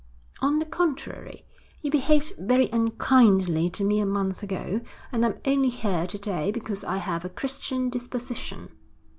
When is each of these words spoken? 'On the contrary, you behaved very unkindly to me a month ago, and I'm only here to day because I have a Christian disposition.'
'On 0.41 0.57
the 0.57 0.65
contrary, 0.65 1.45
you 1.83 1.91
behaved 1.91 2.33
very 2.39 2.69
unkindly 2.71 3.69
to 3.69 3.83
me 3.83 3.99
a 3.99 4.05
month 4.07 4.41
ago, 4.41 4.81
and 5.11 5.23
I'm 5.23 5.37
only 5.45 5.69
here 5.69 6.07
to 6.07 6.17
day 6.17 6.49
because 6.51 6.83
I 6.83 6.97
have 6.97 7.23
a 7.23 7.29
Christian 7.29 7.87
disposition.' 7.91 8.69